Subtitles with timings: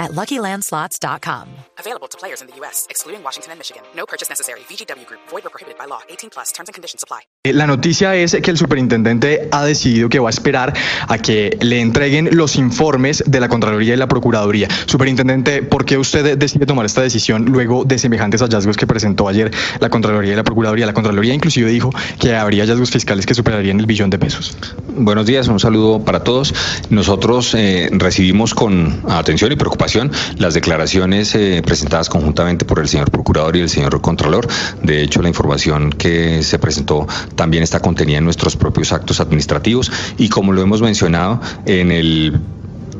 [0.00, 1.48] at LuckyLandSlots.com.
[1.78, 3.82] Available to players in the U.S., excluding Washington and Michigan.
[3.94, 4.60] No purchase necessary.
[4.68, 5.20] VGW Group.
[5.30, 6.00] Void or prohibited by law.
[6.08, 6.52] 18 plus.
[6.52, 7.20] Terms and conditions apply.
[7.44, 10.72] Eh, La noticia es que el superintendente ha decidido que va a esperar
[11.08, 14.68] a que le entreguen los informes de la Contraloría y la Procuraduría.
[14.86, 19.50] Superintendente, ¿por qué usted decide tomar esta decisión luego de semejantes hallazgos que presentó ayer
[19.80, 20.86] la Contraloría y la Procuraduría?
[20.86, 24.56] La Contraloría inclusive dijo que habría hallazgos fiscales que superarían el billón de pesos.
[24.88, 26.54] Buenos días, un saludo para todos.
[26.88, 29.89] Nosotros eh, recibimos con atención y preocupación
[30.38, 34.46] las declaraciones eh, presentadas conjuntamente por el señor Procurador y el señor Contralor.
[34.82, 39.90] De hecho, la información que se presentó también está contenida en nuestros propios actos administrativos
[40.18, 42.40] y como lo hemos mencionado en el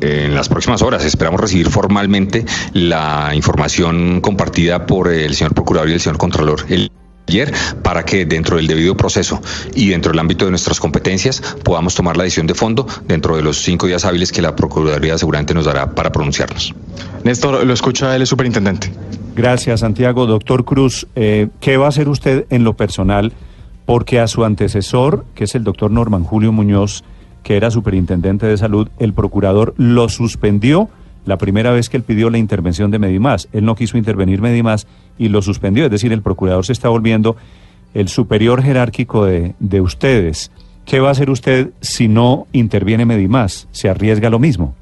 [0.01, 5.93] en las próximas horas esperamos recibir formalmente la información compartida por el señor Procurador y
[5.93, 6.65] el señor Contralor.
[7.27, 9.41] Ayer para que dentro del debido proceso
[9.73, 13.41] y dentro del ámbito de nuestras competencias podamos tomar la decisión de fondo dentro de
[13.41, 16.73] los cinco días hábiles que la Procuraduría seguramente nos dará para pronunciarnos.
[17.23, 18.91] Néstor, lo escucha el superintendente.
[19.35, 20.25] Gracias, Santiago.
[20.25, 23.31] Doctor Cruz, eh, ¿qué va a hacer usted en lo personal?
[23.85, 27.03] Porque a su antecesor, que es el doctor Norman Julio Muñoz,
[27.43, 30.89] que era superintendente de salud, el procurador lo suspendió
[31.25, 33.47] la primera vez que él pidió la intervención de Medimás.
[33.53, 35.85] Él no quiso intervenir Medimás y lo suspendió.
[35.85, 37.35] Es decir, el procurador se está volviendo
[37.93, 40.51] el superior jerárquico de, de ustedes.
[40.85, 43.67] ¿Qué va a hacer usted si no interviene Medimás?
[43.71, 44.75] ¿Se arriesga lo mismo?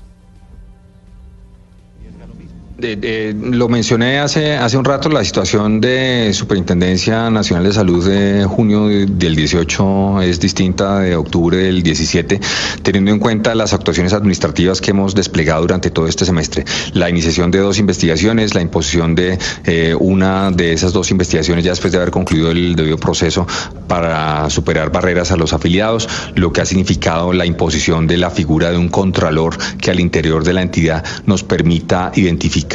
[2.81, 8.88] Lo mencioné hace, hace un rato, la situación de Superintendencia Nacional de Salud de junio
[8.88, 12.39] del 18 es distinta de octubre del 17,
[12.81, 16.63] teniendo en cuenta las actuaciones administrativas que hemos desplegado durante todo este semestre.
[16.94, 21.71] La iniciación de dos investigaciones, la imposición de eh, una de esas dos investigaciones ya
[21.71, 23.45] después de haber concluido el debido proceso
[23.89, 28.71] para superar barreras a los afiliados, lo que ha significado la imposición de la figura
[28.71, 32.68] de un contralor que al interior de la entidad nos permita identificar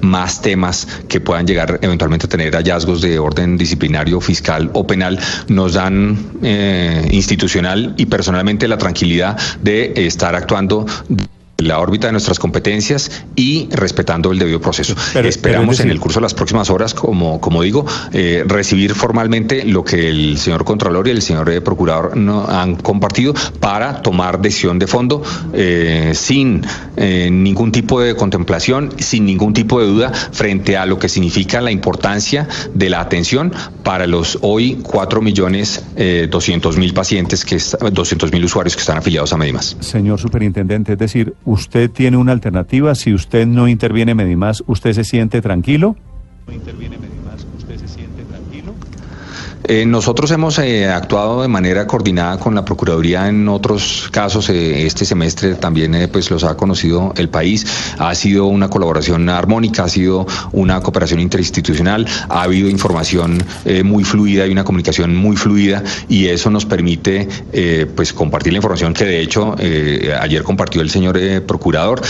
[0.00, 5.18] más temas que puedan llegar eventualmente a tener hallazgos de orden disciplinario, fiscal o penal,
[5.48, 10.86] nos dan eh, institucional y personalmente la tranquilidad de estar actuando
[11.58, 14.94] la órbita de nuestras competencias y respetando el debido proceso.
[15.12, 15.86] Pero, Esperamos pero decir...
[15.86, 20.08] en el curso de las próximas horas, como, como digo, eh, recibir formalmente lo que
[20.08, 24.86] el señor Contralor y el señor eh, Procurador no, han compartido para tomar decisión de
[24.86, 25.22] fondo
[25.52, 26.62] eh, sin
[26.96, 31.70] ningún tipo de contemplación, sin ningún tipo de duda frente a lo que significa la
[31.70, 37.58] importancia de la atención para los hoy 4 millones 200 mil pacientes, que
[37.92, 39.76] 200 mil usuarios que están afiliados a Medimas.
[39.80, 42.94] Señor Superintendente, es decir, usted tiene una alternativa.
[42.94, 45.96] Si usted no interviene Medimás, ¿usted se siente tranquilo?
[46.46, 48.74] ¿No interviene Medimás, usted se siente tranquilo?
[49.66, 54.50] Eh, nosotros hemos eh, actuado de manera coordinada con la Procuraduría en otros casos.
[54.50, 57.66] Eh, este semestre también pues los ha conocido el país.
[57.98, 63.42] Ha sido una colaboración armónica, ha sido una cooperación interinstitucional, ha habido información
[63.84, 67.28] muy fluida y una comunicación muy fluida y eso nos permite
[67.94, 69.54] pues compartir la información que de hecho
[70.20, 72.02] ayer compartió el señor Procurador,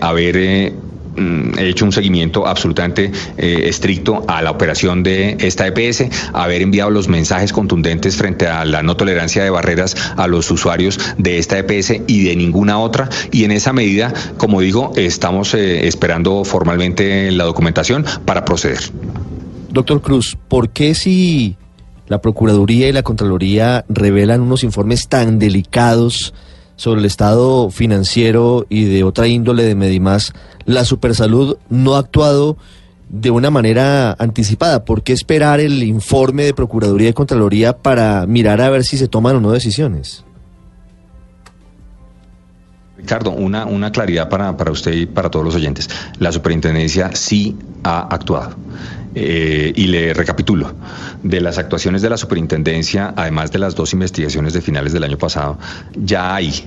[0.00, 0.74] haber
[1.16, 6.90] he hecho un seguimiento absolutamente eh, estricto a la operación de esta EPS, haber enviado
[6.90, 11.58] los mensajes contundentes frente a la no tolerancia de barreras a los usuarios de esta
[11.58, 13.08] EPS y de ninguna otra.
[13.30, 18.80] Y en esa medida, como digo, estamos eh, esperando formalmente la documentación para proceder.
[19.70, 21.56] Doctor Cruz, ¿por qué si
[22.08, 26.32] la Procuraduría y la Contraloría revelan unos informes tan delicados
[26.76, 30.32] sobre el estado financiero y de otra índole de Medimás,
[30.66, 32.56] la Supersalud no ha actuado
[33.08, 34.84] de una manera anticipada.
[34.84, 39.08] ¿Por qué esperar el informe de Procuraduría y Contraloría para mirar a ver si se
[39.08, 40.24] toman o no decisiones?
[42.98, 45.88] Ricardo, una, una claridad para, para usted y para todos los oyentes.
[46.18, 48.56] La superintendencia sí ha actuado.
[49.14, 50.74] Eh, y le recapitulo.
[51.22, 55.16] De las actuaciones de la superintendencia, además de las dos investigaciones de finales del año
[55.16, 55.58] pasado,
[55.94, 56.64] ya hay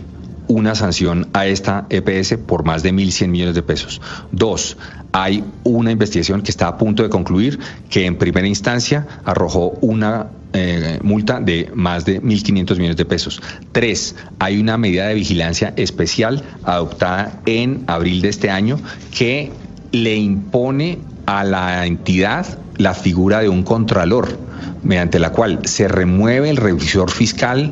[0.49, 4.01] una sanción a esta EPS por más de 1.100 millones de pesos.
[4.31, 4.77] Dos,
[5.11, 7.59] hay una investigación que está a punto de concluir
[7.89, 13.41] que en primera instancia arrojó una eh, multa de más de 1.500 millones de pesos.
[13.71, 18.79] Tres, hay una medida de vigilancia especial adoptada en abril de este año
[19.15, 19.51] que
[19.91, 20.97] le impone
[21.27, 24.39] a la entidad la figura de un contralor,
[24.81, 27.71] mediante la cual se remueve el revisor fiscal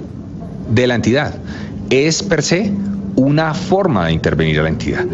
[0.69, 1.33] de la entidad.
[1.89, 2.71] Es per se
[3.17, 5.05] una forma de intervenir a la entidad.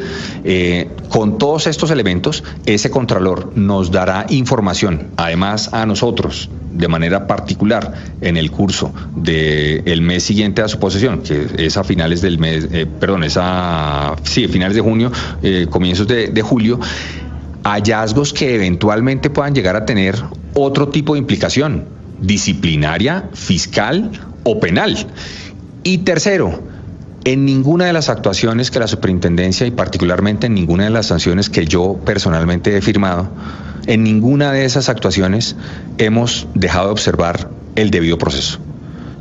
[0.44, 7.28] Eh, con todos estos elementos, ese contralor nos dará información, además a nosotros, de manera
[7.28, 12.40] particular, en el curso del mes siguiente a su posesión, que es a finales del
[12.40, 15.10] mes, eh, perdón, es a sí, finales de junio,
[15.42, 16.80] eh, comienzos de, de julio,
[17.64, 20.16] hallazgos que eventualmente puedan llegar a tener
[20.56, 21.86] otro tipo de implicación,
[22.20, 24.12] disciplinaria, fiscal
[24.44, 24.98] o penal.
[25.84, 26.64] Y tercero,
[27.26, 31.50] en ninguna de las actuaciones que la superintendencia y particularmente en ninguna de las sanciones
[31.50, 33.30] que yo personalmente he firmado,
[33.86, 35.58] en ninguna de esas actuaciones
[35.98, 38.60] hemos dejado de observar el debido proceso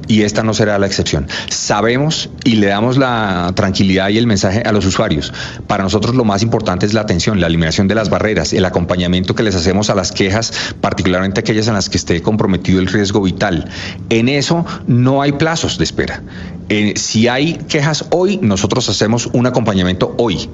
[0.09, 1.27] y esta no será la excepción.
[1.49, 5.33] Sabemos y le damos la tranquilidad y el mensaje a los usuarios.
[5.67, 9.35] Para nosotros lo más importante es la atención, la eliminación de las barreras, el acompañamiento
[9.35, 13.23] que les hacemos a las quejas, particularmente aquellas en las que esté comprometido el riesgo
[13.23, 13.69] vital.
[14.11, 16.23] En eso no hay plazos de espera.
[16.75, 20.49] Eh, si hay quejas hoy, nosotros hacemos un acompañamiento hoy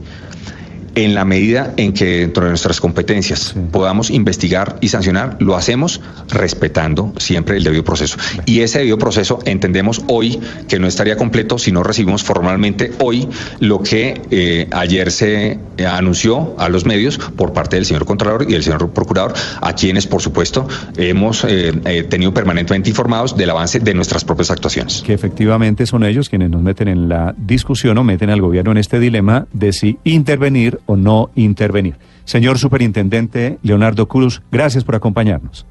[0.97, 6.01] en la medida en que dentro de nuestras competencias podamos investigar y sancionar, lo hacemos
[6.29, 8.19] respetando siempre el debido proceso.
[8.47, 13.29] Y ese debido proceso entendemos hoy que no estaría completo si no recibimos formalmente hoy
[13.61, 18.53] lo que eh, ayer se anunció a los medios por parte del señor Contralor y
[18.53, 20.67] del señor Procurador, a quienes, por supuesto,
[20.97, 25.03] hemos eh, tenido permanentemente informados del avance de nuestras propias actuaciones.
[25.03, 28.79] Que efectivamente son ellos quienes nos meten en la discusión o meten al gobierno en
[28.79, 31.97] este dilema de si intervenir o no intervenir.
[32.25, 35.67] Señor Superintendente Leonardo Cruz, gracias por acompañarnos.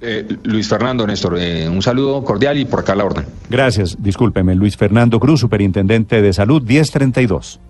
[0.00, 3.24] Eh, Luis Fernando, Néstor, eh, un saludo cordial y por acá la orden.
[3.48, 7.60] Gracias, discúlpeme, Luis Fernando Cruz, Superintendente de Salud 1032.